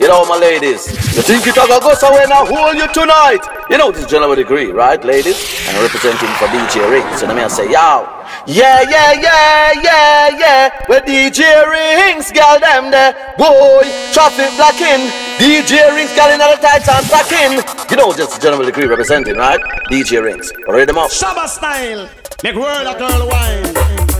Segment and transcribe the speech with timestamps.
[0.00, 3.40] You know, my ladies, you think it gonna go somewhere and I hold you tonight?
[3.70, 5.40] You know, this is general degree, right, ladies?
[5.68, 7.20] And representing for DJ Rinse.
[7.20, 8.04] So let me say, yo.
[8.46, 10.82] Yeah, yeah, yeah, yeah, yeah.
[10.86, 13.14] Where DJ Rinse, girl, them there.
[13.38, 15.08] Boy, traffic blocking.
[15.40, 17.64] DJ Rinse, girl, in the tights and blocking.
[17.90, 19.60] You know, just general degree representing, right?
[19.90, 20.52] DJ Rinse.
[20.68, 21.10] Read them up.
[21.10, 22.08] Shabba style.
[22.44, 23.72] Make world a girl wine.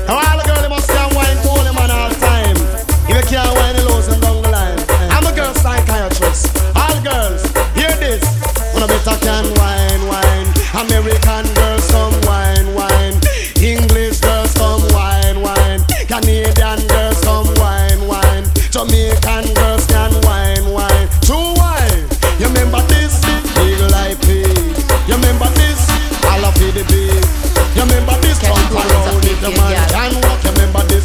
[0.08, 2.56] Now all the girl must stand wine to them man all time.
[3.08, 3.65] If you can't wine,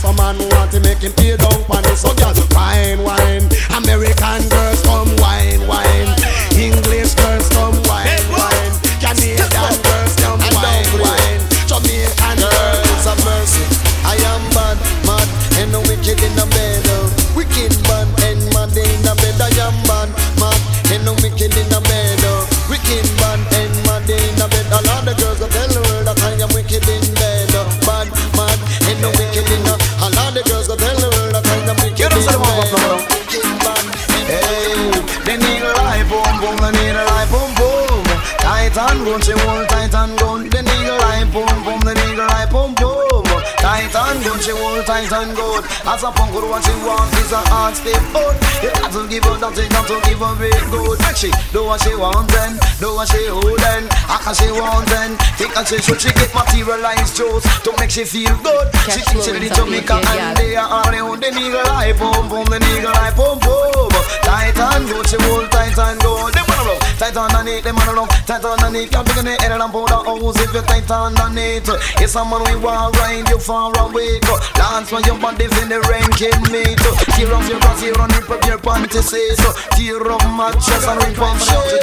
[0.04, 2.02] A man want to make him pay down on this.
[2.02, 2.34] So girl,
[38.74, 40.48] Tight and gun, she want tight and gun.
[40.48, 41.34] They need a life,
[43.92, 45.64] And gun, she want tight and good.
[45.84, 48.36] As a punk, what she want is a hard step out.
[48.64, 50.98] You got to give her that, you got to give her it good.
[51.04, 53.92] Make she do what she want then, do what she hold then.
[54.08, 55.20] As she want then.
[55.36, 58.72] Think that she should she get materialized juice to make she feel good.
[58.88, 61.20] She thinks she ready to make a and they are all they want.
[61.20, 63.92] They life, boom, boom, they need a life, boom, boom.
[64.24, 66.32] Tight and good, she tight and good.
[66.32, 68.92] They wanna love, tight underneath, they wanna love, tight underneath.
[68.92, 71.68] Can't be gonna head and the hose if you're tight underneath.
[71.98, 74.20] It's a man we want ride you far away.
[74.26, 76.78] Go dance when your body's in the ranking meet.
[77.18, 79.10] Tear off your clothes, tear on rip up your panties.
[79.10, 81.82] So tear up my chest and rip up shit.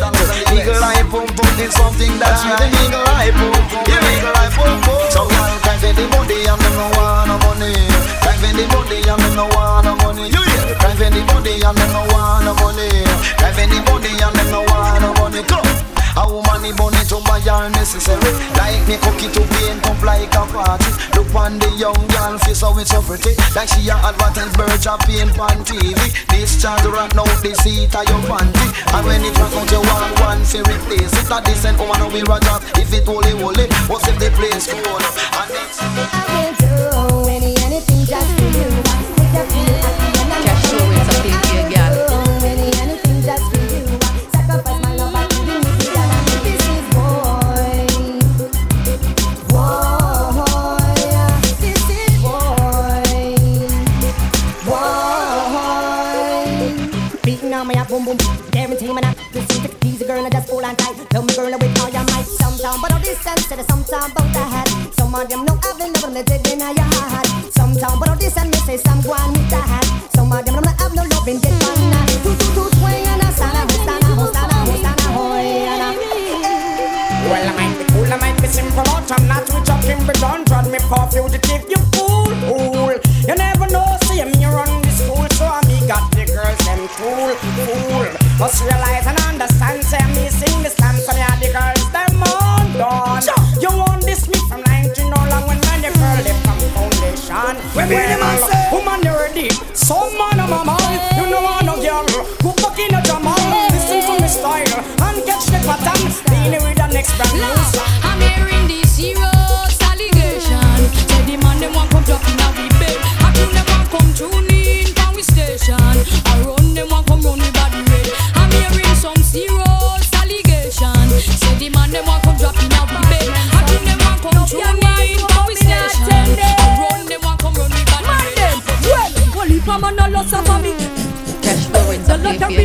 [0.55, 2.43] Eagle eye boom boom is something that's.
[2.47, 5.03] The eagle eye boom boom, the eagle eye boom boom.
[5.11, 7.75] So girl, can't fit the body and them no want no money.
[8.23, 10.31] Can't the body and them no want no money.
[10.31, 10.75] You hear?
[10.79, 12.89] Can't the body and them no want no money.
[13.43, 15.43] Can't the body and them no want no money.
[15.45, 15.88] Go.
[16.19, 18.35] A woman the money to buy her necessary.
[18.59, 20.91] Like me cookie to paint up like a party.
[21.15, 23.39] Look on the young girl face how it's so pretty.
[23.55, 25.95] Like she a advertise bird paint on TV
[26.27, 28.67] This child right now the seat of your panty.
[28.99, 31.31] And when it rock out you want one to replace it.
[31.31, 34.99] A decent woman will be job if it holy holy What's if the place cool
[34.99, 36.38] And it's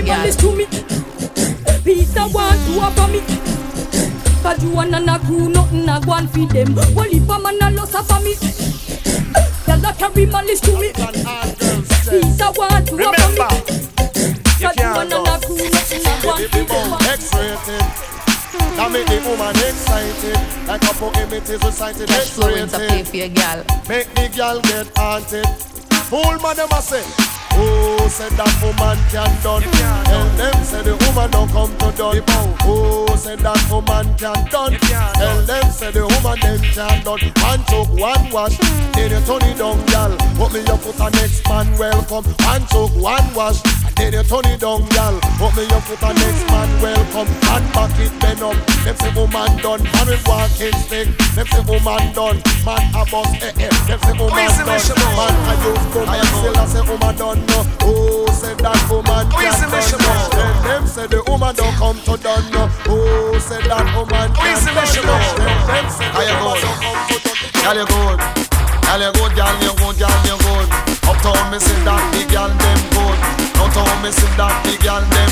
[0.07, 0.35] a lot big of big people girl.
[0.35, 0.65] to me.
[1.83, 3.19] Peter want to offer me.
[4.41, 6.75] Cause you and a crew, nothing I want feed them.
[6.75, 8.33] Well, if I'm on a loss of me,
[9.65, 10.91] the lot of people is to me.
[10.93, 13.63] Peter want to offer Remember, me.
[14.59, 16.89] you Cause you can't and a crew, nothing I want If feed them.
[16.89, 17.85] boom X-rated
[18.77, 22.77] That make the woman excited Like a poem it is recited Cash flow is a
[22.77, 23.63] X-rated big big girl.
[23.89, 25.47] Make the girl get haunted
[26.13, 27.03] fool man them a say.
[27.55, 29.61] Oh, said that woman can done.
[30.09, 32.21] Tell them say the woman don't come to done.
[32.65, 34.73] Oh, said that woman can done.
[34.77, 37.21] Tell them say the woman them can done.
[37.41, 38.57] Man took one wash,
[38.93, 40.13] then you turn it down, gal.
[40.37, 42.25] Put me your foot a next man welcome.
[42.41, 43.61] Man took one wash,
[43.97, 45.13] then you turn it down, gal.
[45.37, 47.29] Put me your foot a next man welcome.
[47.45, 48.57] Man back it bend up.
[48.81, 49.81] Them say woman done.
[49.93, 51.05] Man with walking stick.
[51.37, 52.41] Them say woman done.
[52.65, 53.69] Man a boss eh eh.
[53.85, 54.73] Them say woman done.
[55.21, 56.19] Man a use gun.
[56.19, 57.59] Man still a say woman done no.
[57.81, 60.13] Oh, say that woman can done no.
[60.35, 62.69] Then them say the woman don't come to done no.
[62.87, 65.15] Oh, say that woman can done no.
[65.39, 67.63] Then them say the woman don't come to done no.
[67.63, 68.19] Girl, you good.
[68.83, 70.67] Girl, you good, girl, you good, girl, you good.
[71.07, 73.17] Uptown, me see that big girl, them good.
[73.55, 75.31] Downtown, me see that big girl, them.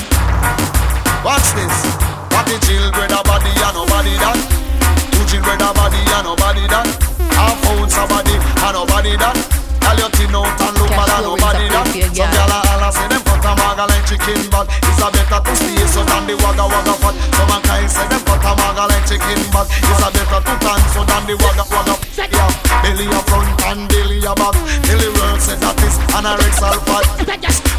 [1.21, 1.75] Watch this.
[2.31, 4.39] What the children a body and nobody that.
[5.11, 6.87] Two children a body and nobody that.
[7.35, 9.60] Half ounce a body and nobody that.
[9.81, 11.85] Girl, you thin out and look bad and nobody that.
[11.91, 14.65] Some gyal a holla say them cut a maga like chicken bad.
[14.69, 17.15] It's a better to stay so than the wagga wagga fat.
[17.35, 19.67] Some a kind say them cut a maga like chicken bad.
[19.67, 21.95] It's a better to tan so than the wagga wagga.
[22.31, 22.51] Yeah,
[22.85, 24.55] belly a front and belly a back.
[24.85, 27.05] Belly world say that is anorexal fat.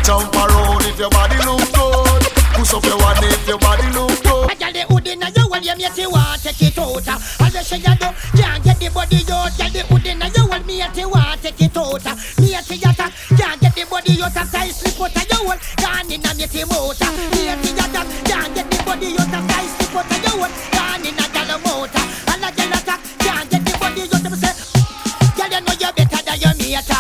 [0.02, 2.31] Jump around if your body look good.
[2.54, 4.50] Push up your one if your body look good.
[4.50, 7.02] I got the hood in your wall, you make it want take it out.
[7.08, 7.18] Ah.
[7.40, 9.50] All the shit you do, can't get the body out.
[9.56, 12.06] Got the hood in your wall, me at you want take it out.
[12.06, 12.14] Ah.
[12.38, 14.36] Me at you attack, can't get the body out.
[14.36, 14.44] Ah.
[14.44, 17.00] After you slip out of your wall, gone in and make it out.
[17.32, 19.32] Me at you attack, can't get the body out.
[19.32, 21.96] After you slip out of your wall, gone in and your mouth.
[21.96, 24.22] All the girl attack, can't get the body out.
[24.22, 24.52] Them say,
[25.34, 26.90] girl you know you better than your mate.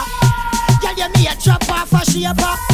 [0.80, 2.71] Girl you a chop off a shaper.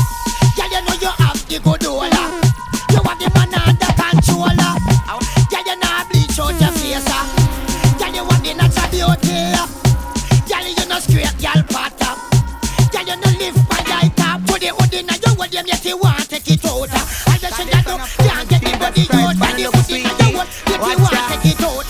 [15.58, 16.86] You make it want take it out.
[16.86, 17.94] And the shit you do,
[18.24, 19.10] can't get the body out.
[19.10, 21.84] Girl, the hood in your wall, make it want take it out.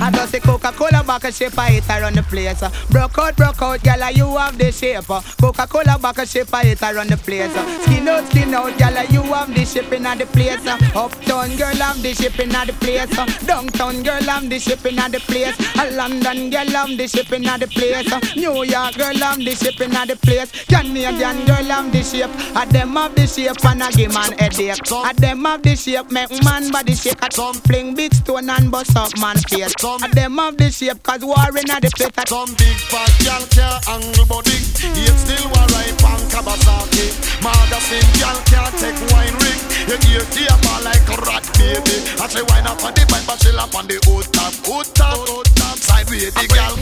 [0.00, 2.60] I just say Coca-Cola back a shape I hit around the place.
[2.62, 2.70] uh.
[2.90, 5.08] Broke out, broke out, uh, you have the shape.
[5.08, 5.20] uh.
[5.40, 7.54] Coca-Cola back a shape I hit around the place.
[7.54, 7.82] uh.
[7.82, 10.66] Skin out, skin out, uh, you have the shipping at the place.
[10.66, 10.76] uh.
[10.96, 13.16] Uptown girl, I'm the shipping at the place.
[13.18, 13.26] uh.
[13.46, 15.54] Downtown girl, I'm the shipping at the place.
[15.78, 18.10] Uh, London girl, I'm the shipping at the place.
[18.12, 18.20] uh.
[18.34, 20.50] New York girl, I'm the shipping at the place.
[20.66, 22.30] Canadian girl, I'm the shape.
[22.56, 24.80] I them have the shape and I give man headache.
[24.92, 27.22] I them have the shape, make man body shake.
[27.22, 29.72] I some fling big stone and bust up man face.
[29.84, 32.10] I them have the shape, cause war in the place.
[32.16, 34.56] I Some big fat gal can't angle body.
[34.96, 37.12] Yet still one ripe on Kawasaki.
[37.44, 39.60] Magazine gal can't take wine ring.
[39.86, 41.96] You hear tear like a rat baby.
[42.18, 44.88] I say wine up on the pipe, but she lap on the old top, old
[44.96, 45.76] top, old top.
[45.78, 46.74] Sideways the gal.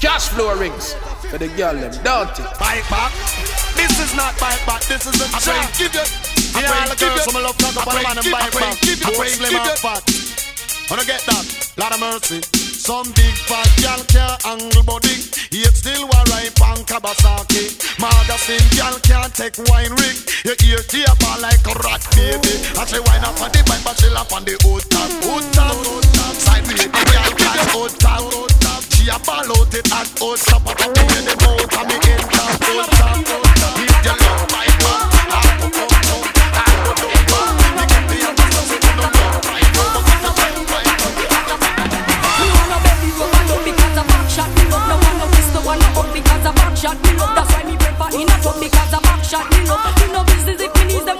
[0.00, 0.94] Cashflow Rinse
[1.28, 2.48] for the girl them, don't it?
[2.60, 3.12] Bike back.
[3.76, 4.80] This is not bike back.
[4.84, 5.64] This is a train.
[5.76, 6.04] Give you.
[6.56, 8.80] Yeah, all the girls some love talk about a man and bike back.
[8.80, 10.29] Both slim and fat.
[10.90, 11.46] Wanna get that?
[11.78, 12.42] Lot of mercy.
[12.58, 15.22] Some big fat gal can't angle body.
[15.54, 17.78] Yet still one ripe on Kawasaki.
[18.02, 20.18] Magazine gal can't take wine rig.
[20.42, 22.58] You ear tear like a rat baby.
[22.74, 25.46] I say wine up on the bike, but she lap on the old top, old
[25.54, 26.34] top, old top.
[26.34, 28.82] Sideways the gal can't old top, old top.
[28.90, 30.66] She a ball out it at old top.
[30.66, 33.78] I put it in the mouth and me in top, old top, old top.
[33.78, 35.06] If you love my man,
[35.38, 35.89] I
[46.80, 47.36] shot me love.
[47.36, 49.84] That's why me prefer in a tub because a back shot me love.
[50.00, 51.19] Me no business if me needs them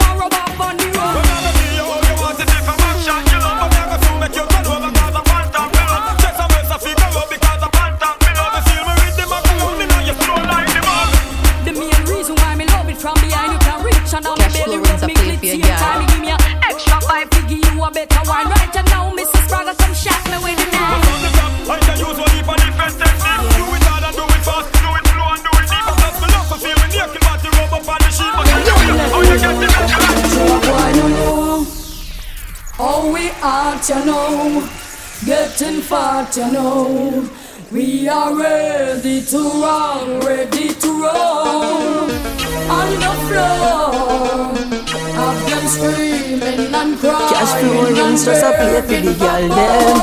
[35.90, 37.28] fat, you know.
[37.72, 42.06] We are ready to run, ready to roll
[42.78, 44.54] on the floor.
[45.18, 47.28] Have them screaming and crying.
[47.32, 49.96] Cashflow Rinse just a play for the girl them.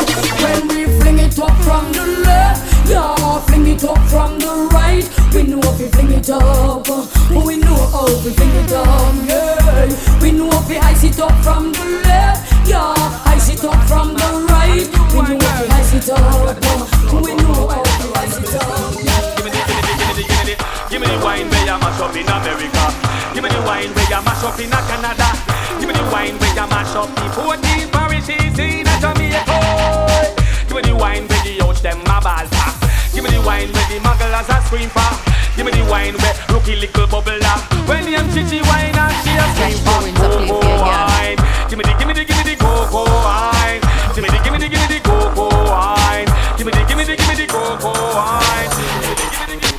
[0.43, 5.07] When we fling it up from the left, yeah, fling it up from the right.
[5.33, 9.15] We know if we fling it up, oh, we know how we fling it up,
[9.25, 10.21] yeah.
[10.21, 12.93] We know if we ice it up from the left, yeah,
[13.25, 14.87] ice it up from the right.
[15.11, 15.46] We know if we ice
[15.97, 19.37] it up, we know how we ice it
[21.27, 22.85] wine where you mash up in America.
[23.33, 25.29] Give me the wine where you mash up in Canada.
[25.79, 29.43] Give me the wine where you mash up the 14 parishes in Jamaica.
[30.67, 32.47] Give me the wine where the youth them a ball.
[33.13, 35.11] Give me the wine where the mugglers a scream for.
[35.55, 37.57] Give me the wine where rookie little bubbler.
[37.89, 39.99] When the chichi wine and she a scream for.
[40.15, 41.37] Cocoa wine.
[41.69, 43.81] Give me the, give me the, give me the cocoa wine.
[44.15, 45.06] Give me the, give me the, give me the
[47.67, 48.71] the, give me the cocoa wine.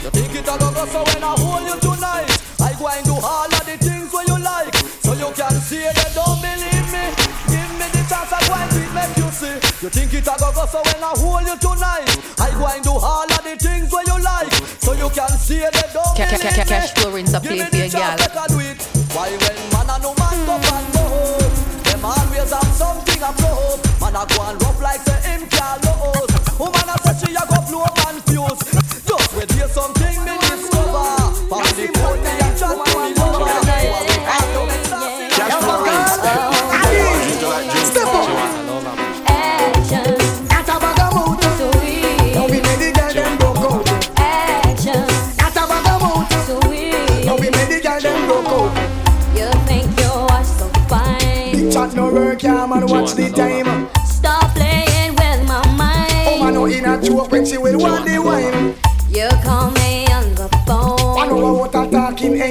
[0.03, 2.29] You think it a go go so when I hold you tonight
[2.61, 4.73] I go and do all of the things where you like
[5.05, 7.05] So you can see they don't believe me
[7.51, 10.25] Give me the chance I go and do it make you see You think it
[10.27, 12.09] a go go so when I hold you tonight
[12.41, 15.61] I go and do all of the things where you like So you can see
[15.61, 17.89] they don't Ca- ca- believe ca- me Cashflow Rinse a Give play me for your
[17.89, 18.25] the chance gal.
[18.25, 18.79] I can do it
[19.13, 21.53] Why when man and no man go and go home
[21.85, 24.57] Them always have something a blow Man a go and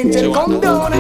[0.08, 0.94] talking angel come down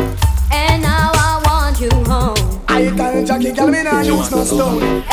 [0.51, 2.61] And now I want you home.
[2.67, 5.03] I tell Jackie girl me nah use no stone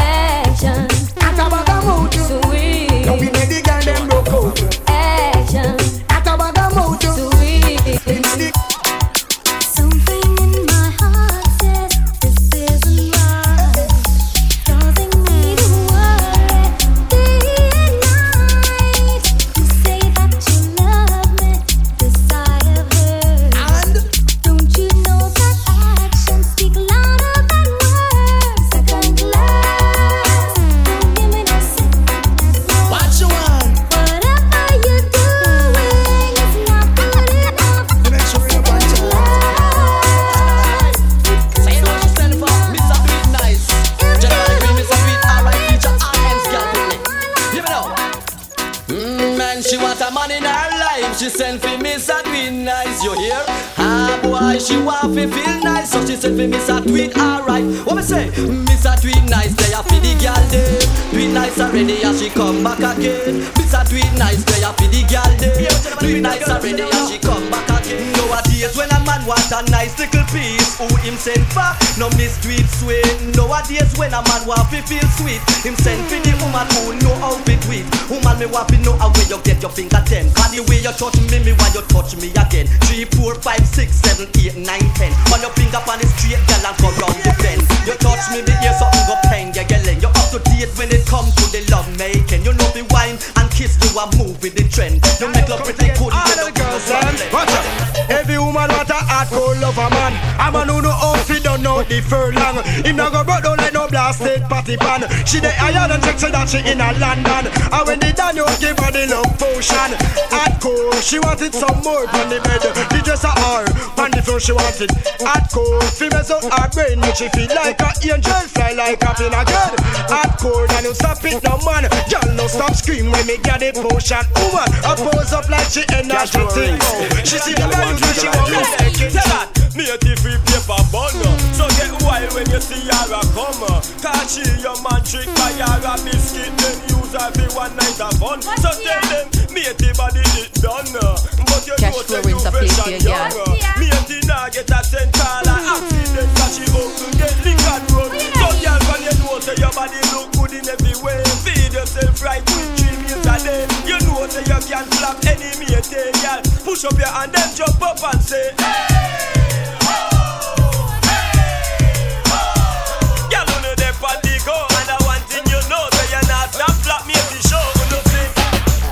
[91.14, 92.44] date when it comes to the love making.
[92.44, 95.00] You know the wine and kiss, you a move with the trend.
[95.20, 97.32] You make love pretty good, All you the know girls, no them.
[97.32, 98.10] Watch out.
[98.10, 100.12] Every woman want a hardcore lover man.
[100.40, 102.62] A man who know outfit don't know the furlong.
[102.84, 105.06] Him not go broke down like no blasted patty pan.
[105.22, 107.46] She the iron and check say that she in a London.
[107.46, 109.94] And when the Daniel give her the love potion,
[110.34, 112.58] hardcore she wanted some more on the bed.
[112.90, 113.62] The dress a her,
[114.02, 114.90] on the floor she wanted
[115.22, 115.78] hardcore.
[115.94, 119.74] Females out her brain, make she feel like a angel, fly like a plane again.
[120.10, 121.86] Hardcore, and you stop it now man.
[122.10, 124.26] Girl no stop scream when me get the potion.
[124.42, 126.74] Woman, I pose up like she energy thing.
[127.22, 129.64] She see the girl you she want me take it.
[129.74, 131.10] Me a free paper bun
[131.50, 135.96] So get wild when you see Yara come Catch she your man trick by Yara
[136.04, 138.40] biscuit Then use her for one night of fun.
[138.40, 141.16] So tell them, me a body it done uh.
[141.48, 142.84] But you Cash know flow say you rings a fresh uh.
[142.84, 146.64] play and for your young Me a nah get a ten caller Accident cause she
[146.72, 148.10] open get lick and run.
[148.12, 152.16] So girl when you know say your body look good in every way Feed yourself
[152.24, 153.64] right with three meals a day.
[153.84, 157.80] You know say you can slap any mate girl Push up your hand then jump
[157.84, 159.33] up and say Girl,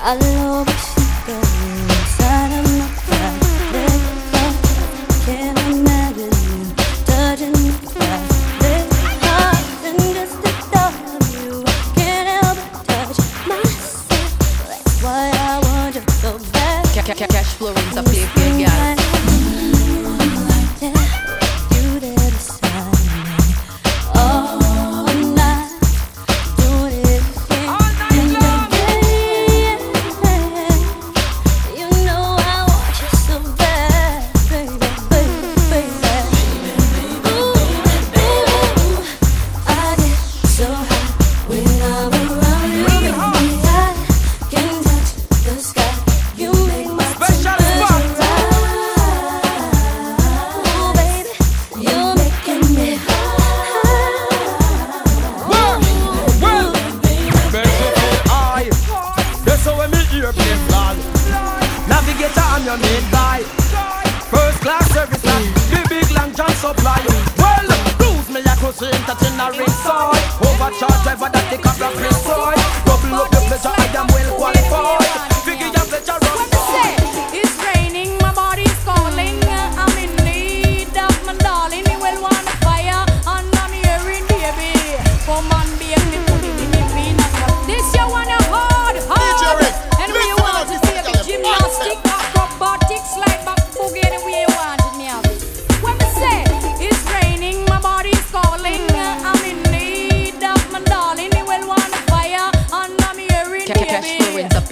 [0.04, 0.72] I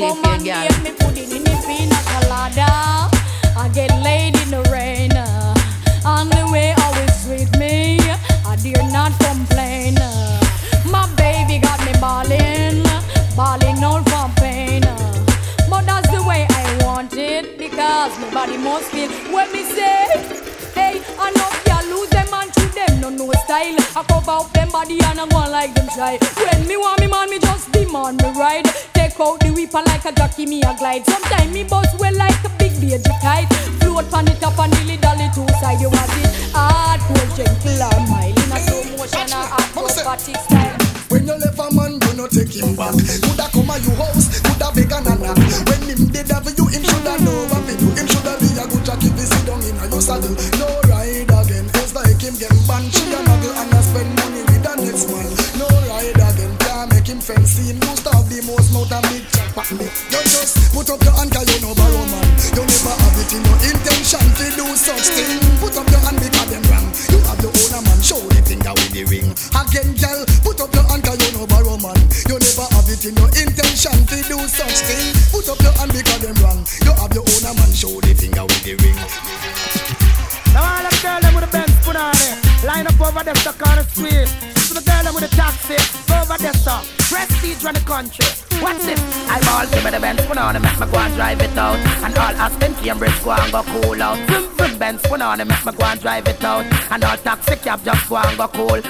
[0.01, 0.67] Come your girl.
[0.67, 3.11] babe, me put it in the pina colada.
[3.55, 5.13] I get laid in the rain.
[6.07, 7.99] On the way, always with me.
[8.47, 9.97] I dare not complain.
[10.91, 12.83] My baby got me balling,
[13.37, 14.81] balling out from pain.
[15.69, 20.50] But that's the way I want it because my body must feel when me say.
[23.51, 23.75] Style.
[23.99, 26.15] I cover up them body and I go on like them shy.
[26.39, 28.71] When me want me man, me just demand me ride.
[28.95, 31.03] Take out the whipper like a jockey, me a glide.
[31.05, 33.51] Sometimes me buzz well like a big baby kite.
[33.83, 35.83] Float pan it up and dilly dally two side.
[35.83, 40.79] You want it hardcore, gentle or mild in a slow motion or acrobatic style.
[41.11, 42.95] When you left a man, you no take him back.
[42.95, 45.35] Coulda come a you house, coulda beg a nana.
[45.67, 47.91] When him dead have you, him shoulda know what to do.
[47.99, 50.39] Him shoulda be a good jockey, be sit down in a your saddle.
[59.77, 59.87] Me.
[60.11, 62.27] You just put up your hand 'cause you no borrow man.
[62.57, 65.39] You never have it in your intention to do such thing.
[65.61, 66.87] Put up your hand because them wrong.
[67.11, 69.29] You have your own man, show the finger with the ring.
[69.55, 71.99] Again, girl, put up your hand 'cause you no borrow man.
[72.29, 75.07] You never have it in your intention to do such thing.
[75.31, 76.67] Put up your hand because them wrong.
[76.85, 78.99] You have your own man, show the finger with the ring.
[80.53, 82.37] Now all them girls them with the Benz put on it.
[82.65, 84.29] Line up over there stuck on the street.
[84.67, 85.79] To the girl them with the taxi,
[86.11, 86.85] over there stop.
[87.11, 88.25] Prestige run the country.
[88.63, 89.01] What's this?
[89.29, 91.77] I'm all me the Benz, put on it, make me go and drive it out.
[92.05, 94.19] And all Aspen, Cambridge, go and go cool out.
[94.79, 96.65] Benz, put on it, make me go and drive it out.
[96.93, 98.81] And all taxi cab just go and go cool.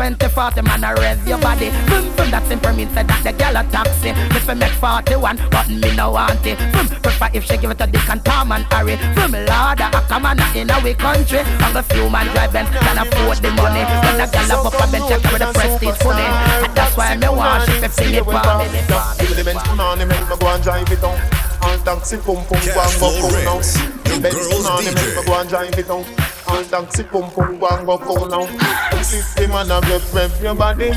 [0.00, 1.68] 20, 40 man, I rev your body.
[1.84, 4.16] Vroom, vroom, that simple means that the girl a taxi.
[4.32, 6.56] If I make 41, but me no want it.
[6.72, 8.96] Vroom, prefer if she give it to Dick and Tom and Harry.
[9.12, 11.40] Vroom, Lord, I come on in our country.
[11.60, 13.84] I'm the few man drive Benz, can afford the money.
[13.84, 16.24] When the girl up up a bench, check with the prestige funny.
[16.64, 18.66] And that's why me want she 15 it for me.
[19.18, 21.18] Give me the Benz punani, make me go and drive it down.
[21.62, 23.60] All taxi pum pum go and go cool now.
[24.20, 26.04] Benz punani, make me go and drive it down.
[26.48, 28.46] All taxi pum pum go and go cool now.
[29.00, 30.90] If the man a rev rev your body,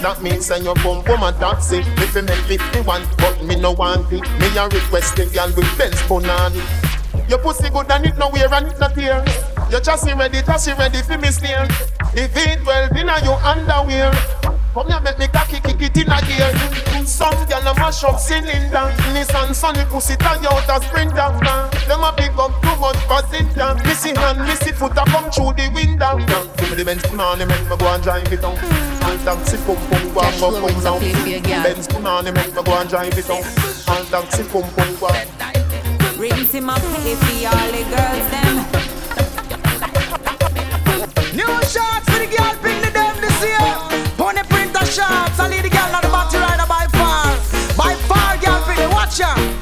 [0.00, 1.82] that means that you pum pum a taxi.
[2.02, 4.22] If you make 51, but me no want it.
[4.40, 6.62] Me a request the girl with Benz punani.
[7.28, 9.24] Your pussy good and it no wear and it not tear.
[9.70, 11.66] Your chassis ready, chassis ready for me steer.
[12.14, 14.10] The V12 inna your underwear.
[14.72, 16.54] Come here, make me cocky kick it in a gear.
[17.04, 18.94] Some gyal a mash up cylinder.
[19.10, 21.30] Nissan Sunny pussy tie out a sprinter.
[21.88, 23.74] Them a pick up too much passenger.
[23.84, 26.18] Missy hand, missy foot a come through the window.
[26.56, 28.56] Give me the Benz punani, make me go and drive it down.
[29.10, 31.00] And taxi pum pum go and go come down.
[31.00, 33.42] Benz punani, make me go and drive it down.
[33.42, 35.08] And taxi pum pum go.
[36.16, 38.54] Rinse him up pay for all the girls them.
[41.34, 41.99] New shots
[49.18, 49.59] girl,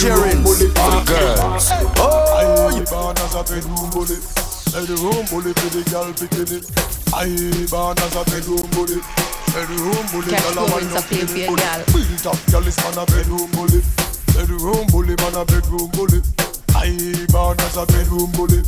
[0.00, 1.68] bedroom bully for girls.
[2.00, 4.16] Oh, you born as a bedroom bully.
[4.72, 6.58] Bedroom bully for the girl bikini.
[7.12, 7.28] I
[7.68, 9.00] born as a bedroom bully.
[9.52, 11.60] Bedroom bully, girl I want Florence, no a play for your bully.
[11.60, 11.80] girl.
[11.92, 13.80] Built up girl is man a bedroom bully.
[14.32, 16.20] Bedroom bully, man a bedroom bully.
[16.72, 16.96] I
[17.28, 18.60] born as a bedroom bully.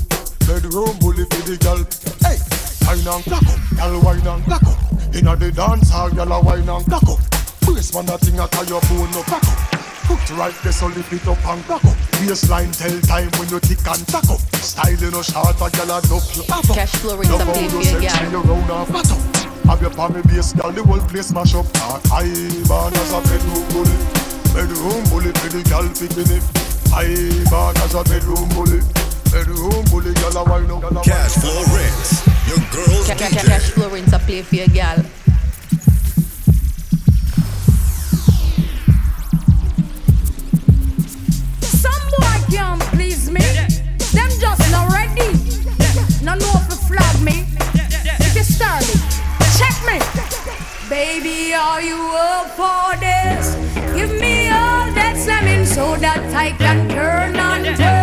[0.44, 1.80] Bedroom bully for the girl.
[2.20, 2.36] Hey,
[2.84, 4.78] wine and clock up, girl wine and clock up.
[5.16, 7.20] Inna the dance hall, girl a wine and clock up.
[7.64, 9.71] Brace man a thing a tie your bone no crack up.
[10.12, 11.96] Foot right there so lift it up and crack up.
[12.20, 14.40] Baseline tell time when you tick and tack up.
[14.60, 16.64] Style you no short, a girl a duck you up.
[16.68, 18.30] Cash flow rings Love a how play for your sexy, girl.
[18.30, 19.64] you round and fat up.
[19.64, 21.64] Have your palm base, girl, the whole place mash up.
[21.76, 22.28] Ah, I
[22.68, 23.96] born as a bedroom bully,
[24.52, 26.38] bedroom bully, pretty girl pick me.
[26.92, 27.08] I
[27.48, 28.84] born as a bedroom bully,
[29.32, 31.04] bedroom bully, girl a wine up.
[31.08, 31.72] Cash flow up.
[31.72, 32.20] rings.
[32.52, 33.46] Your girl's Ca- ca- DJ.
[33.48, 35.00] Cash flow rings a play for your girl.
[50.92, 53.54] Baby, are you up for this?
[53.96, 58.01] Give me all that slamming so that I can turn on this.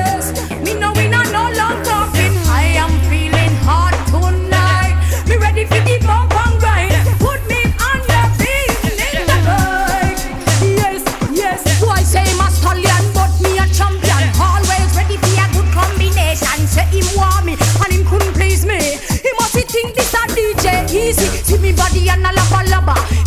[21.09, 21.25] Easy.
[21.43, 23.18] See me body and a lava lava.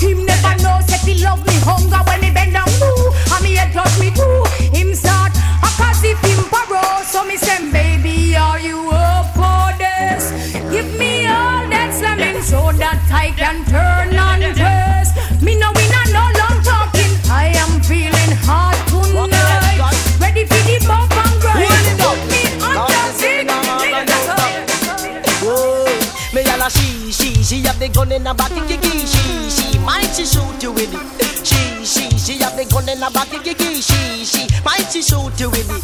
[27.93, 31.47] Gun in her back, kiki, she, she, might she shoot you with it.
[31.47, 35.39] She, she, she have the gun in her back, kiki, she, she, might she shoot
[35.39, 35.83] you with it.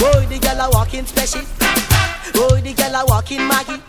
[0.00, 1.42] Oh, the girl a walking special.
[2.36, 3.82] Oh, the girl a walking Maggie.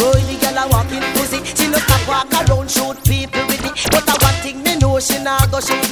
[0.00, 1.44] Oh, the girl a walking pussy.
[1.44, 3.76] She no stop walk around shoot people with it.
[3.90, 5.87] But a one thing me know she nah go shoot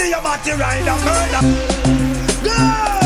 [0.00, 1.42] see your body ride and murder?
[2.42, 2.99] Girls,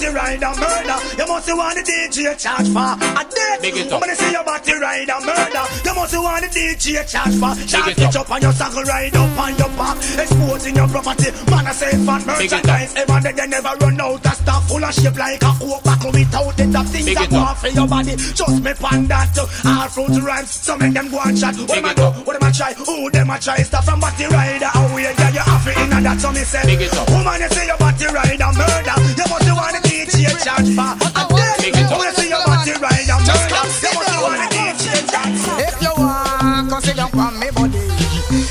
[0.00, 0.98] body ride and murder?
[1.18, 3.60] You must want the DJ charge for a death.
[3.60, 3.94] Big it up.
[3.94, 5.64] I'm gonna see your body ride and murder.
[5.84, 7.52] You must want the DJ charge for.
[7.68, 8.30] Shot it up.
[8.30, 11.30] on your saddle, ride up on your back, exposing your property.
[11.50, 12.64] Man, I say fan Big it up.
[12.64, 12.94] merchandise.
[12.96, 16.12] Ever they, they never run out of stuff full of shape like a coke buckle
[16.12, 16.70] without it.
[16.72, 18.14] That things that go for your body.
[18.16, 19.36] Just me pan that.
[19.36, 21.56] All fruit rhymes, so make them go and chat.
[21.68, 22.08] What them a do?
[22.24, 22.72] What them a try?
[22.72, 23.60] Who them a try?
[23.62, 24.70] Stuff from body rider.
[24.74, 26.20] Oh yeah, yeah, you have it in and that.
[26.20, 27.08] So me say, Big it up.
[27.12, 28.96] woman, you say your body rider murder.
[29.20, 30.94] You must want the DJ charge for.
[31.02, 31.98] And then, up.
[31.98, 35.58] when you say your body rider murder, you must want the DJ for.
[35.58, 37.82] If you want, come sit down on me body.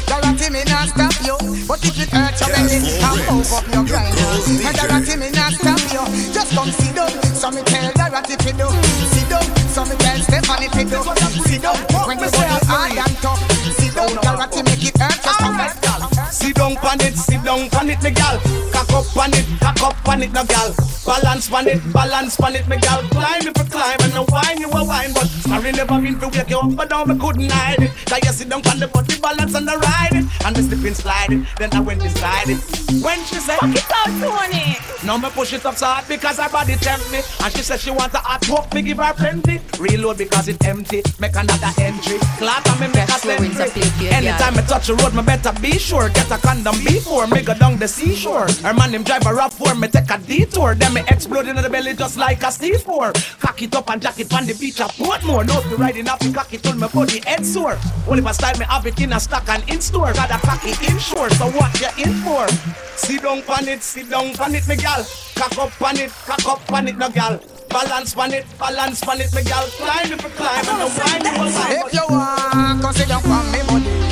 [0.04, 3.86] Guarantee me not stop you, but if it hurt your belly, I'll move up your
[3.88, 4.12] grind.
[4.19, 6.04] And guarantee me not stop you,
[6.36, 7.10] just come sit down.
[7.32, 8.67] So me tell Dorothy to do,
[9.15, 9.47] sit down.
[9.71, 10.99] So me tell Stephanie to do,
[11.47, 11.80] sit down.
[12.04, 13.39] When you body high and tough,
[13.80, 14.12] sit down.
[14.12, 15.89] Oh, guarantee make it hurt just a bit.
[16.30, 18.40] Sit down pan it, sit down pan it, me gal.
[18.72, 20.74] Cock up pan it, cock up pan it, no gal.
[21.06, 23.02] Balance pan it, balance pan it, me gal.
[23.10, 26.28] Climb if you climb and no wine you a wine, but sorry never mean to
[26.28, 27.92] wake you up, but now me couldn't hide it.
[28.06, 30.86] Cause you sit down pan the body balance and I ride it, and the slip
[30.86, 31.48] and slide it.
[31.58, 32.60] Then I went beside it.
[33.04, 34.78] When she said, Fuck it out, Tony.
[35.06, 37.80] Now me push it up so hard because her body tempt me, and she said
[37.80, 39.62] she want a hot walk, me give her plenty.
[39.80, 42.20] Reload because it empty, make another entry.
[42.38, 43.50] Clock and me make a Cash a century.
[43.50, 44.14] play for your girl.
[44.14, 46.10] Anytime me touch the road, me better be sure.
[46.10, 48.47] Get a condom before me go down the seashore.
[48.63, 50.75] Her man him drive a rough for me take a detour.
[50.75, 53.12] Then me explode in the belly just like a steel four.
[53.39, 55.45] Cock it up and jack it on the beach at Portmore.
[55.45, 57.78] Don't be riding up the cocky till me body head sore.
[58.08, 60.13] Only if I style me have it in a stock and in store.
[60.13, 62.47] Got a cocky inshore, so what you in for?
[62.95, 65.06] Sit down pan it, sit down pan it, me gal.
[65.36, 67.39] Cock up pan it, cock up pan it, no gal.
[67.69, 69.65] Balance pan it, balance pan it, me gal.
[69.78, 71.86] Climb if you climb and no wine you a wine.
[71.86, 74.10] If you want, come sit down on me body.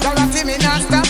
[0.00, 1.09] Guarantee me not stop you,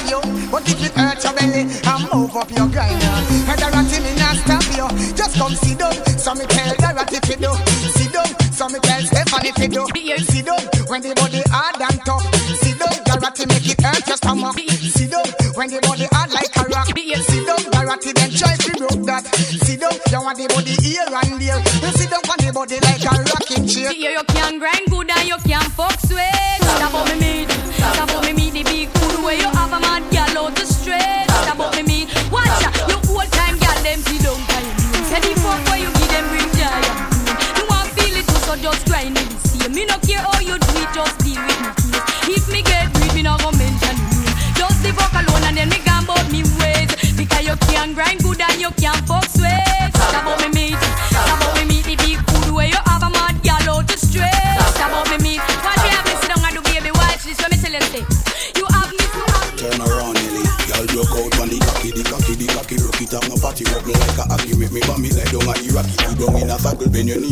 [0.50, 2.98] but if it hurt your belly, I'll move up your grind.
[3.00, 5.94] And guarantee me not stop you, Just come sit down.
[6.18, 7.52] So me tell Dorothy fi do.
[7.94, 8.26] Sit down.
[8.50, 9.86] So me tell Stephanie fi do.
[10.26, 10.60] Sit down.
[10.90, 12.26] When the body hard and tough.
[12.60, 12.94] Sit down.
[13.06, 14.58] Dorothy make it hurt your stomach.
[14.58, 15.26] Sit down.
[15.54, 16.90] When the body hard like a rock.
[16.90, 17.62] Sit down.
[17.70, 19.24] Dorothy then try to broke that.
[19.64, 19.94] Sit down.
[20.10, 21.58] You want the body here and there.
[21.58, 23.92] You sit down on the body like a rocking chair.
[23.92, 26.58] You can grind good and you can fuck sweet.
[26.60, 27.49] Stop on me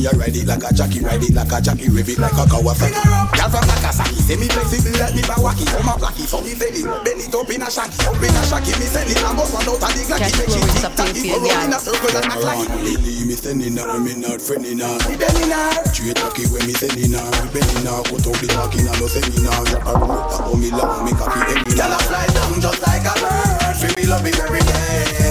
[0.09, 2.45] bend ride it like a jockey, ride it like a jockey, rev it like a
[2.49, 2.97] Kawasaki.
[3.37, 5.65] Y'all from Nagasaki, say me flexible like me Bawaki.
[5.69, 7.05] So my blacky, so me feel it.
[7.05, 8.73] Bend it up in a shaki, up in a shaki.
[8.81, 10.33] Me send it, I'm boss out of the glacky.
[10.39, 12.69] Make it tick tacky, go roll in a circle and act like.
[12.81, 14.97] Lily, me sending her, me not friending her.
[15.09, 15.85] Me bending her.
[15.93, 17.27] Straight cocky when me sending her.
[17.45, 19.61] Me bending her, cut out the cocky, now no seminar.
[19.69, 22.81] Rock her rope, tap on me long, me cocky every Girl, I fly down just
[22.81, 23.77] like a bird.
[23.77, 25.28] Feel me love it every day.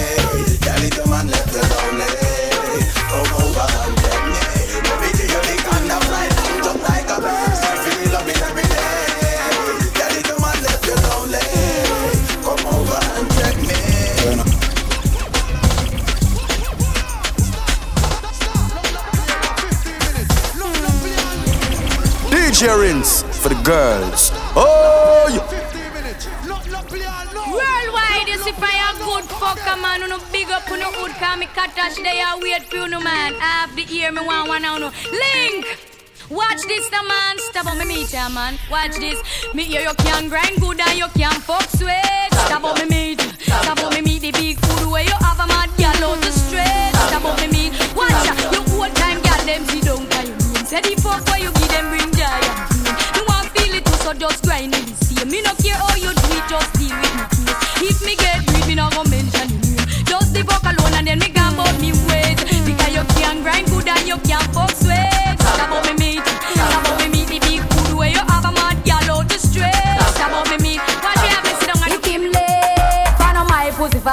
[23.68, 24.32] Girls.
[24.56, 25.44] Oh, yeah.
[27.52, 31.38] Worldwide, you see fire good fucker man, you know big up on the hood, cause
[31.38, 33.34] me katash they are wait for you no man.
[33.34, 34.90] Half the ear me want one now no.
[35.12, 35.66] Link!
[36.30, 38.58] Watch this now man, stop on me meet ya man.
[38.72, 39.20] Watch this,
[39.54, 42.32] me hear you can grind good and you can fuck sweet.
[42.48, 45.48] Stop on me meet, stop on me meet the big food where you have a
[45.48, 46.92] mad gal out the street.
[47.12, 50.68] Stop on me meet, watch ya, you old time gal them see don't kind of
[50.68, 51.37] Say the fuck
[54.20, 54.88] just grind it.
[55.04, 57.54] See me no care how you do it, just deal with me.
[57.78, 57.92] please.
[57.92, 59.78] If me get breed, me no go mention name.
[60.06, 62.40] Just the fuck alone and then me about me ways.
[62.66, 65.17] Because you can grind good and you can fuck sweet.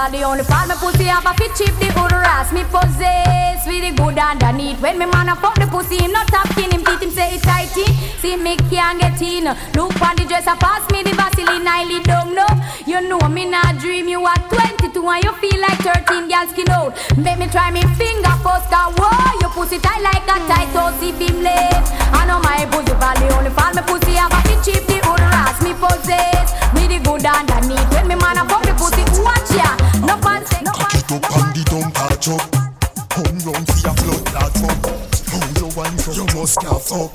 [0.05, 2.63] My pussy the only fall me pussy have a fit chip the good ass me
[2.65, 4.81] possess with the good underneath.
[4.81, 7.43] When me man a fuck the pussy him not tapping him teeth him say it
[7.43, 7.85] tighty.
[8.21, 9.45] See me can't get in.
[9.75, 12.47] Look on the dresser pass me the Vaseline I lay down no.
[12.87, 16.69] You know me not dream you at 22 and you feel like 13 girl skin
[16.71, 16.93] out.
[17.17, 21.01] Make me try me finger first cause whoa your pussy tight like a tight toast
[21.01, 21.89] if him late.
[22.13, 25.01] I know my pussy fall the only fall me pussy have a fit chip the
[25.01, 27.89] good ass me possess with the good underneath.
[27.93, 28.54] When me man a
[36.13, 37.13] you must can't fuck.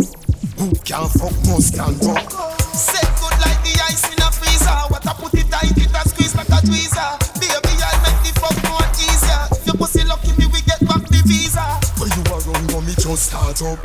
[0.57, 2.25] Who can fuck must can fuck.
[2.73, 4.79] Set good like the ice in a freezer.
[4.89, 7.09] What I put it tight, it a squeeze like a tweezer.
[7.37, 9.45] Baby, I'll make the fuck more easier.
[9.53, 11.61] If your pussy lucky, me we get back the visa.
[12.01, 13.77] When you are go me just start up.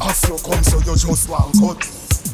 [0.00, 1.80] As you come, so you just walk out.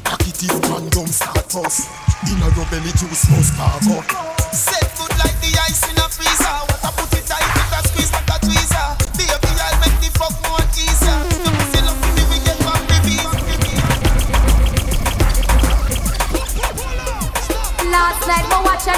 [0.06, 1.90] Cock it if random start us.
[2.30, 4.06] Inna your belly juice must spark up.
[4.54, 6.54] Set good like the ice in a freezer.
[6.70, 7.80] What I put it tight, it a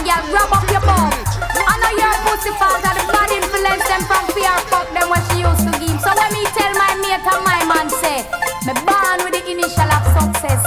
[0.05, 1.11] girl rub up your bum.
[1.57, 5.23] I know your pussy fault that the bad influence them from fear fuck them when
[5.33, 5.97] she used to give.
[6.05, 8.21] So when me tell my mate and my man say,
[8.69, 10.61] me born with the initial of success.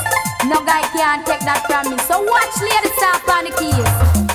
[0.50, 1.97] No guy can't take that from me.
[2.10, 4.27] So watch lady stop on the keys.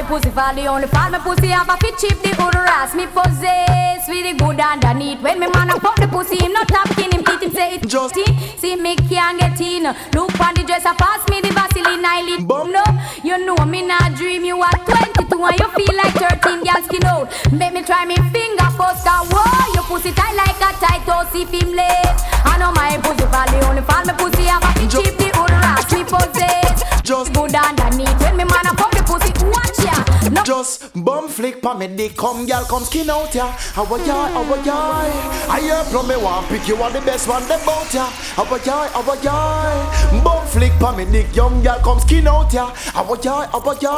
[0.00, 1.10] My pussy the only fall.
[1.10, 5.20] My pussy have a fit chip the good ass me possess with the good underneath.
[5.20, 7.86] When me man a fuck the pussy, him not tapping him teeth him say it
[7.86, 8.16] just
[8.56, 9.84] See me can't get in.
[10.16, 12.80] Look on the dresser pass me the Vaseline I lip no.
[13.20, 17.04] You know me not dream you at 22 and you feel like 13 girl skin
[17.04, 17.28] out.
[17.52, 21.36] Make me try me finger first cause whoa your pussy tight like a tight toast
[21.36, 22.16] if him late.
[22.48, 24.00] I know my pussy fall the only fall.
[24.08, 26.88] My pussy have a fit chip the good ass me possess.
[27.04, 28.89] Just good underneath when me man a
[30.44, 33.48] Just bum flick pa me dick, come girl, come skin out ya.
[33.74, 34.76] How a ya, how a ya.
[35.48, 38.06] I hear from me one pick you are the best one them bout ya.
[38.34, 40.22] How a ya, how a ya.
[40.24, 42.70] Bum flick pa me dick, young girl, come skin out ya.
[42.74, 43.92] How a ya, how a ya.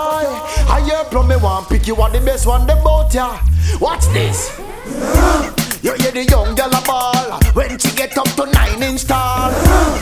[0.68, 3.38] I hear from me one pick you are the best one them bout ya.
[3.80, 4.50] Watch this.
[5.82, 9.50] You hear the young girl a ball when she get up to nine inch tall.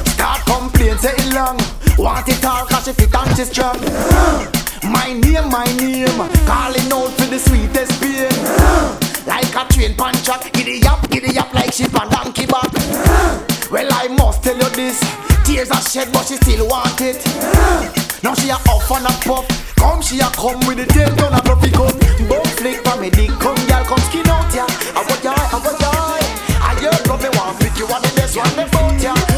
[0.06, 1.58] Start complain, say it long.
[1.98, 4.59] Want it all cause she fit and she strong.
[4.82, 6.08] My name, my name,
[6.46, 8.30] calling out for the sweetest pain.
[9.26, 12.72] Like a train pan track, giddy up, giddy up like sheep and donkey back.
[13.70, 14.98] Well, I must tell you this.
[15.44, 17.20] Tears are shed, but she still want it.
[18.22, 19.46] Now she a off and a puff.
[19.76, 21.92] Come, she a come with the tail gun a fluffy gun.
[22.28, 24.66] Bum flick for me dick, come girl, come skin out ya.
[24.96, 25.90] I want ya, I want ya.
[26.60, 29.29] I hear love me one pick you are the best one me bout ya.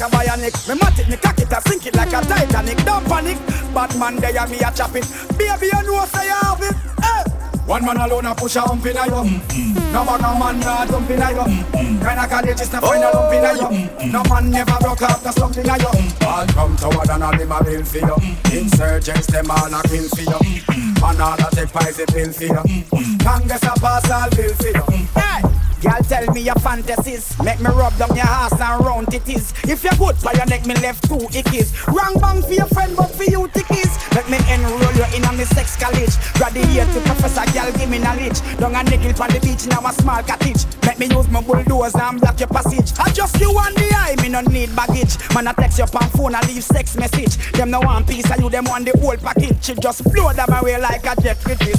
[0.00, 0.68] Like a bionic.
[0.68, 2.78] Me mat it, me cock it, I sink it like a Titanic.
[2.84, 3.38] Don't panic,
[3.72, 4.92] Batman there me a chop.
[4.92, 6.74] Baby, you know say you have it.
[7.02, 7.24] Hey.
[7.66, 9.22] One man alone a push a hump in a yo.
[9.24, 11.44] No bag no man nah dump in a yo.
[11.44, 14.10] Kinda college is find a lump in a yo.
[14.10, 15.90] No man never broke off the slump in a yo.
[16.26, 18.16] All come toward and all them a bill for you.
[18.52, 20.62] Insurgents them all a kill for you.
[21.04, 22.84] And all a take poison pill for you.
[23.24, 25.06] Congress a pass all bill for you.
[25.14, 25.53] Hey.
[25.84, 27.36] Girl, tell me your fantasies.
[27.44, 29.52] Make me rub down your ass and round it is.
[29.68, 31.76] If you're good for your neck, me left two ickies.
[31.92, 33.92] Wrong bang for your friend, but for you tickies.
[34.14, 36.16] Let me enroll you in on the sex college.
[36.40, 38.40] Graduate to professor, girl, give me knowledge.
[38.56, 40.64] Down a nickel on the beach, now a small cottage.
[40.84, 42.96] Let me use my bulldozer and block your passage.
[42.98, 45.20] I just you on the eye, me no need baggage.
[45.34, 47.36] Man, I text your on phone, I leave sex message.
[47.52, 49.62] Them no one piece, and you them want the whole package.
[49.62, 51.76] She just blow them away like a jet with this.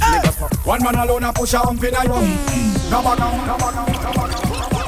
[0.64, 2.20] One man alone, I push a hump in a yo.
[2.88, 3.95] No bag no, no bag no.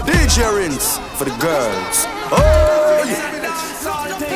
[0.07, 2.07] DJ Rinse for the girls.
[2.31, 4.28] Oh, yeah.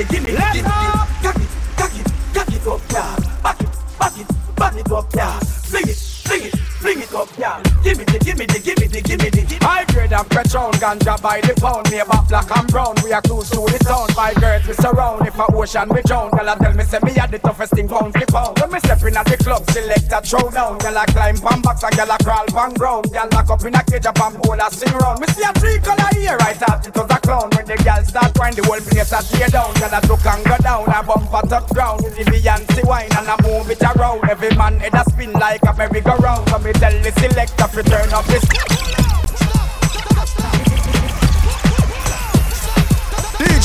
[0.00, 0.49] The, give me
[10.70, 11.90] petrol, ganja by the pound.
[11.90, 14.06] Neighbor black and brown, we are close to the town.
[14.16, 16.30] My girls we surround, if a ocean we drown.
[16.30, 18.58] Girl, I tell me say me had the toughest thing pound for pound.
[18.58, 20.78] When me step in at the club, select a throw down.
[20.78, 23.12] Girl, I climb pan box and girl, crawl pan ground.
[23.12, 25.20] Girl, lock up in a cage, a pan pole, I sing round.
[25.20, 27.50] Me see a three color here, right out it was a clown.
[27.54, 29.72] When the girl start wine, the whole place a tear down.
[29.74, 32.04] Girl, I took and go down, I bump a touch ground.
[32.04, 34.28] The Beyonce wine and I move it around.
[34.28, 36.48] Every man head a spin like a merry-go-round.
[36.48, 39.19] So me tell the selector to turn up this.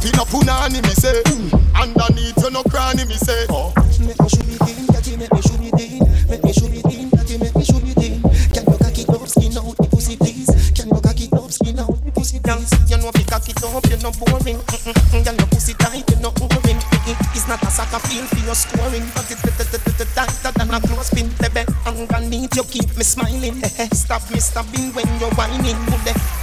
[0.00, 1.20] Cocky gone up in a punani, me say.
[1.76, 3.44] Underneath you no cranny, me say.
[3.50, 3.68] Oh.
[4.00, 6.00] Make me shoot it in, cocky make me shoot it in.
[6.24, 8.22] Make me shoot it in, cocky make me shoot it in.
[8.48, 10.72] Can you cocky club skin out the pussy please?
[10.72, 12.72] Can you cocky club skin out the pussy please?
[12.88, 14.56] You know fi cock it up, you no boring.
[14.72, 16.80] Mm-mm, girl, your pussy tight, you no boring.
[17.36, 21.68] It's not a soccer field for your scoring, but it's tighter than a clothespin, baby.
[21.84, 23.60] Underneath you keep me smiling.
[23.92, 25.76] Stop me stabbing when you're whining.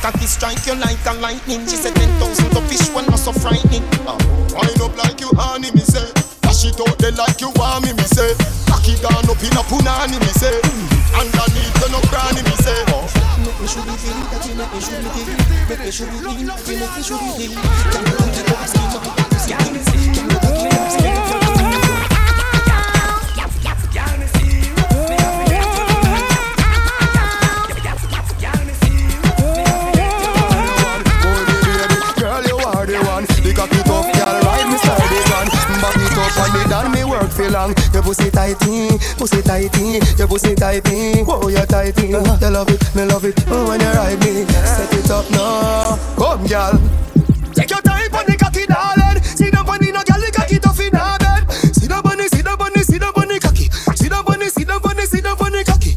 [0.02, 1.66] Cocky strike you like a lightning?
[1.68, 3.84] She said ten thousand to fish one not so frightening.
[4.06, 4.18] Uh,
[4.56, 6.06] Wind up like you honey, me say.
[6.42, 8.34] Dash it out there like you want me, me say.
[8.70, 10.58] Cocky gone up in a punani, me say.
[11.18, 12.78] Underneath you no cranny, me say.
[12.94, 13.06] Oh.
[13.38, 13.68] Make me
[14.32, 15.28] that you make me shoot it in.
[15.68, 15.90] Make me
[16.46, 17.52] that you make me shoot it in.
[17.58, 20.38] Can you come to the skin the you come to the skin the
[21.08, 21.47] Girl,
[37.50, 37.74] long.
[37.94, 41.24] Your pussy tighty, pussy tighty, your pussy tighty.
[41.24, 42.08] Whoa, you tighty.
[42.08, 43.36] You love it, me love it.
[43.48, 45.98] Oh, when you ride me, set it up now.
[46.18, 46.80] Come, girl.
[47.54, 49.24] Take your time on the cocky, darling.
[49.24, 51.52] See the bunny, no girl, the cocky tough in her bed.
[51.74, 53.70] See the bunny, see the bunny, see the bunny cocky.
[53.96, 55.96] See the bunny, see the bunny, see the bunny cocky.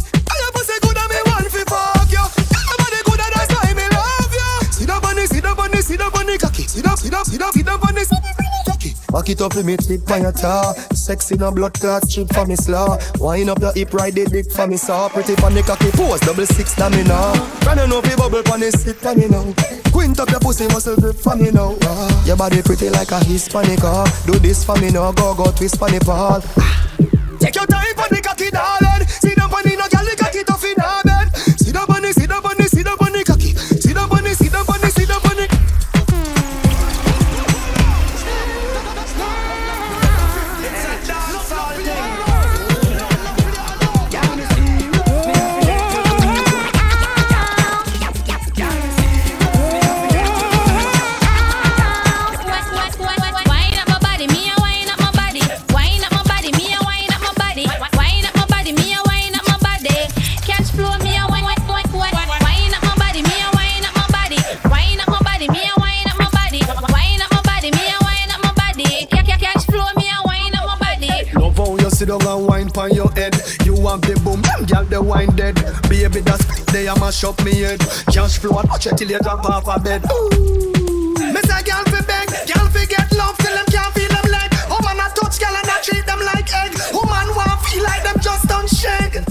[5.90, 6.62] See the bunny, cocky.
[6.68, 8.94] See the, see the, see the, see the bunny, see the bunny cocky.
[9.10, 10.74] Back it up, me tip on your tar.
[11.10, 12.96] Sexy no blood clot strip for me slaw.
[13.18, 15.08] Wind up your hip, ride the dick for me saw.
[15.08, 17.34] Pretty on the cocky pose, double six na me now.
[17.66, 19.42] Running up your bubble pon the sit for me now.
[19.90, 21.74] Quint up your pussy muscle grip for me now.
[21.82, 23.82] Ah, Your body pretty like a Hispanic.
[23.82, 24.06] ah.
[24.24, 26.42] Do this for me now, go go twist for the ball.
[27.40, 28.89] Take your time for the cocky, darling.
[72.10, 73.34] Down and wine pon your head.
[73.64, 75.54] You want the boom, them girl the wine dead.
[75.88, 76.42] Baby, that's
[76.72, 77.78] they a mash up me head.
[78.10, 80.02] Cash flow, and watch it till you drop off a bed.
[80.10, 81.14] Ooh.
[81.22, 84.50] Me say girl fi beg, girl fi get love till them can't feel them leg.
[84.66, 86.74] Woman a touch girl and I treat them like egg.
[86.90, 89.22] Woman want feel like them just don't shake.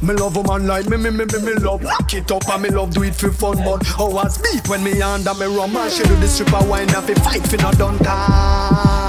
[0.00, 2.68] Me love woman like me, me, me, me, me love Lock it up and me
[2.68, 5.90] love do it for fun But how I speak when me under me rum And
[5.90, 9.05] she do the stripper wine and fi fight fi no done time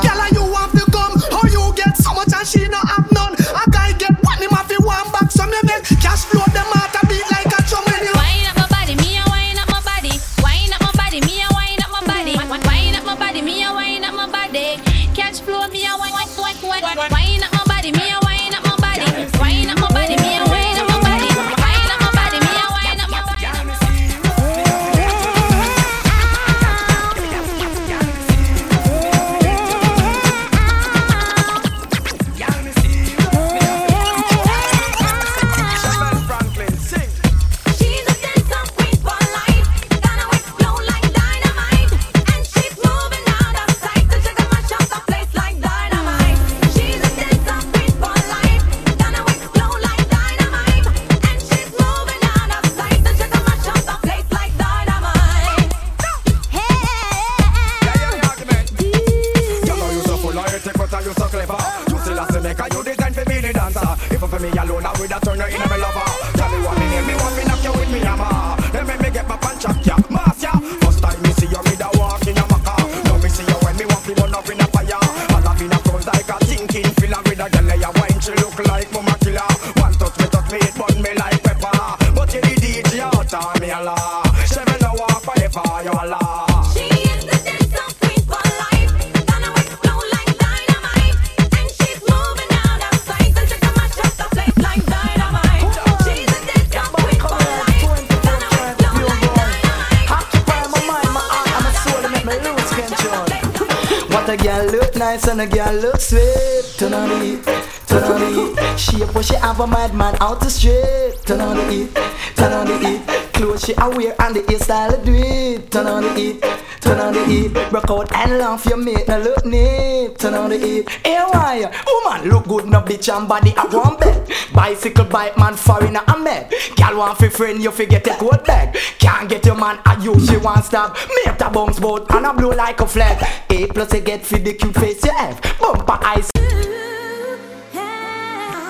[105.17, 106.63] nice and a girl look sweet.
[106.77, 107.43] Turn on the heat,
[107.87, 108.79] turn on the heat.
[108.79, 111.15] Shape what she have a madman out the street.
[111.25, 111.95] Turn on the heat,
[112.35, 113.33] turn on the heat.
[113.33, 115.71] Clothes she a wear and the hairstyle do it.
[115.71, 116.45] Turn on the heat,
[116.81, 117.53] turn on the heat.
[117.69, 120.17] Broke out and laugh your mate, now look neat.
[120.17, 120.89] Turn on the heat.
[121.05, 121.71] Hey, why?
[121.85, 124.31] Woman look good, no bitch and body I want bed.
[124.53, 126.51] Bicycle bike man foreigner a med.
[126.75, 128.77] Girl want fi friend you forget a coat bag.
[128.99, 130.95] Can't get your man a you she want stab.
[131.25, 133.23] Mate a bounce boat and a blow like a flag.
[133.49, 135.41] A plus you get for the cute face you have.
[135.59, 136.29] Bumper eyes.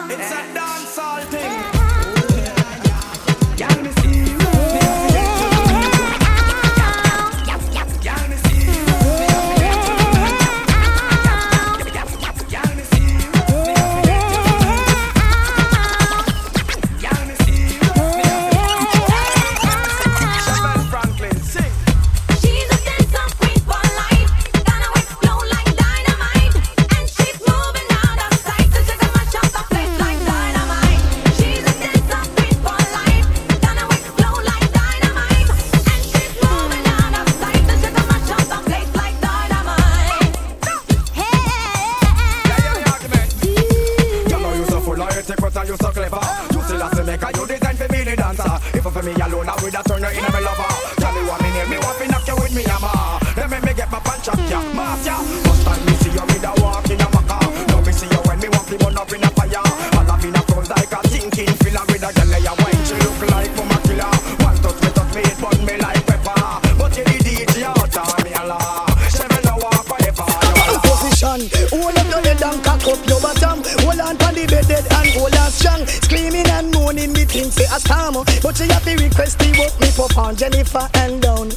[0.10, 0.87] It's a dancehall
[49.78, 50.77] have turned her in my lover.
[80.38, 81.50] Jennifer and down.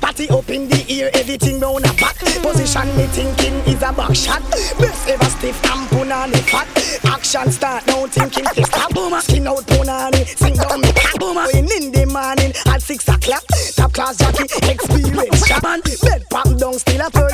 [0.00, 2.16] Party up in the ear, everything round a back.
[2.16, 4.40] Position me thinking is a back shot.
[4.80, 6.66] Best ever stiff and punani fat.
[7.04, 8.94] Action start now thinking to stop.
[8.94, 10.24] Boom, skin out punani.
[10.24, 11.14] Sing down me cat.
[11.20, 13.44] Boom, in in the morning at six o'clock.
[13.76, 15.62] Top class jockey, experience.
[15.62, 17.32] Man, bed pop down still a third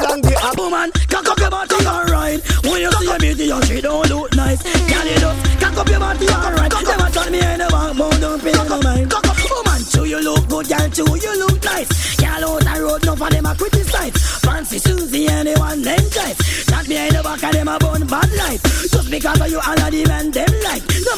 [10.99, 12.16] too you look nice.
[12.16, 14.14] Girl out the road, no for them a criticize.
[14.42, 16.70] Fancy Susie, anyone them choice.
[16.70, 18.62] Not behind the back of them a bun bad life.
[18.90, 20.82] Just because of you and the man them like.
[21.07, 21.17] No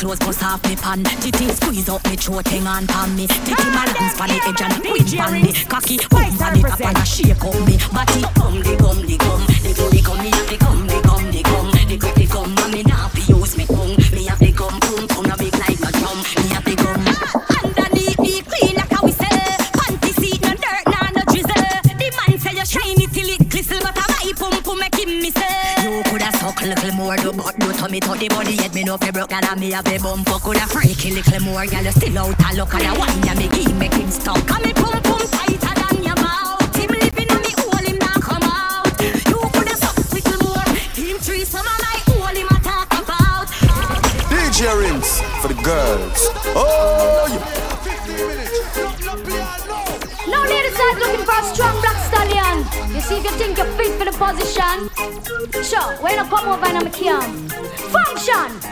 [0.00, 1.04] clothes, bust off me pan.
[1.04, 3.26] Titty squeeze up me throat, hang on pan me.
[3.26, 5.52] Titty balance pan the edge and win pan me.
[5.68, 7.76] Cocky boom pan the top and a shake up me.
[7.92, 9.44] Body come the come the come.
[9.60, 11.70] The come the come me have the come the come the come.
[11.88, 13.96] The quick the come and me now fi use me tongue.
[14.16, 16.18] Me have the come boom boom no big like a drum.
[16.40, 17.04] Me have the come.
[17.12, 19.40] Ah, underneath me clean like a whistle.
[19.76, 21.76] Panty seat no dirt nah no drizzle.
[22.00, 25.20] The man say you shiny till it glisten, but I my pum pum make him
[25.20, 25.36] miss.
[25.84, 28.59] You coulda suck a little more, do but do to me to the body
[29.30, 29.42] head.
[29.42, 31.66] Me know fi broke and me have a bum fuck coulda freaky little more.
[31.66, 34.36] Girl you still out a look and a wine and me give make him stop.
[34.36, 36.76] And me pum pum tighter than your mouth.
[36.76, 38.86] Him living on me hole him not come out.
[39.00, 40.68] You coulda suck little more.
[40.94, 43.48] Him three some of my hole him a talk about.
[44.30, 46.28] DJ Rinse for the girls.
[46.54, 47.70] Oh, yeah.
[50.28, 52.56] Now ladies are looking for a strong black stallion.
[52.94, 54.90] You see if you think you're fit for the position.
[55.62, 57.52] Sure, when I come over and I'm camp.
[57.90, 58.69] Function.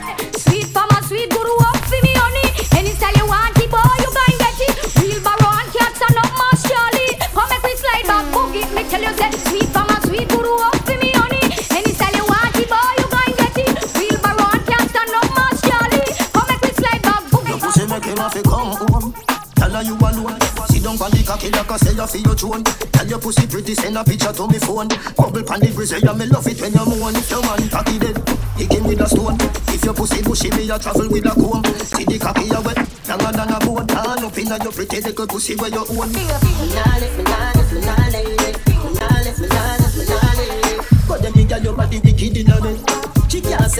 [22.09, 22.63] Feel your tone.
[22.63, 24.89] Tell your pussy pretty, send a picture to me phone.
[25.15, 27.15] Bubble pan the yeah, me love it when you moan.
[27.15, 28.17] If your man cocky dead,
[28.57, 29.37] hit him with a stone.
[29.69, 31.63] If your pussy bushy, me a travel with a comb.
[31.85, 33.89] See the cocky you wet, longer than a bone.
[33.93, 36.09] All up inna your pretty little pussy where you own.
[36.11, 38.25] Me a feel me nah lift, me nah lift, me nah lay.
[38.25, 41.07] Me nah lift, me nah lift, me nah.
[41.07, 41.99] Got them nigga your body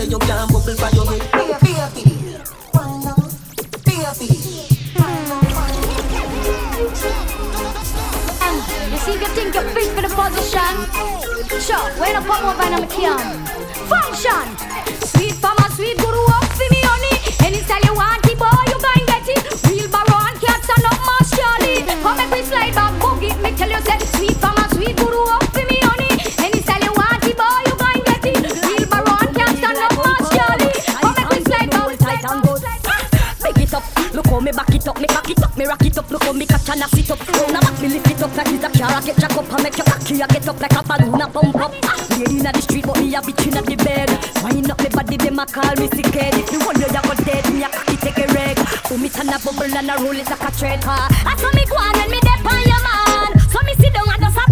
[0.00, 1.39] say you can't bubble for your head.
[9.40, 9.64] Think you're
[9.96, 10.74] for the position.
[11.60, 13.20] Sure, when I pop up and I'm can.
[13.88, 14.46] Function.
[15.16, 17.16] Sweet mama, sweet guru up for me honey.
[17.46, 19.44] Any style you want it, boy, you can get it.
[19.64, 21.80] Wheelbarrow and cats and up my Charlie.
[21.88, 23.32] Come make me slide back, boogie.
[23.40, 26.12] Me tell you, say, sweet mama, sweet guru up for me honey.
[26.44, 28.44] Any style you want it, boy, you can get it.
[28.44, 30.72] Wheelbarrow and cats and up my Charlie.
[31.00, 32.52] Come make me slide back, slide and go.
[33.40, 35.84] Big it up, look how me back it up, me cock it up, me rock
[35.84, 37.20] it up, look how me catch and I sit up.
[37.20, 38.09] A back me lift
[39.00, 41.26] I get jack up and make your cocky I get up like a balloon a
[41.26, 41.72] pump up.
[41.88, 44.12] Ah, Lady inna the street, but me a bitch inna the bed.
[44.44, 46.34] Wind up me body, them a call me sick head.
[46.36, 48.60] If you wonder you go dead, me a cocky take a reg.
[48.92, 51.08] Oh me turn a bubble and a roll it like a tread car.
[51.08, 53.40] Ah, I saw me go on when me dep on your man.
[53.48, 54.49] So me sit down and just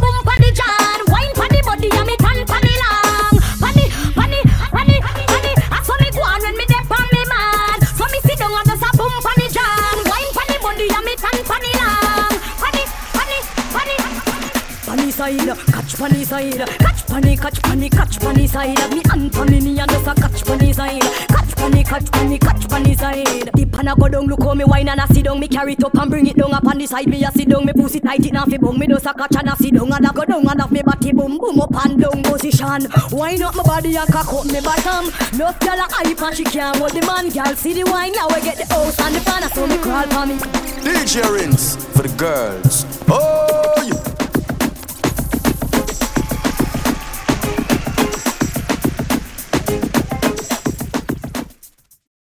[15.36, 18.90] side, catch funny side, catch funny, catch funny, catch funny side.
[18.90, 22.64] Me and funny me and just a catch funny side, catch funny, catch funny, catch
[22.66, 23.50] funny side.
[23.54, 25.40] The pan a go down, look how me wine and I sit down.
[25.40, 27.08] Me carry it up and bring it down up on the side.
[27.08, 28.78] Me a sit down, me pussy tight it now fi bung.
[28.78, 30.82] Me just a catch and I sit down and I go down and off me
[30.82, 32.88] body boom boom up and down position.
[33.10, 35.06] Wine up my body and cock up me bottom.
[35.38, 37.28] Love girl a hype and she can't hold the man.
[37.28, 39.48] Girl see the wine, now we get the house and the pan.
[39.50, 40.36] So me crawl for me.
[40.84, 42.86] DJ Rinse for the girls.
[43.08, 44.07] Oh.